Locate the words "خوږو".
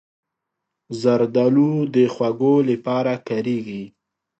2.13-2.53